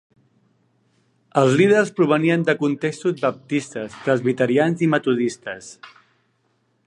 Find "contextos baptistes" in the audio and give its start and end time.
2.63-3.99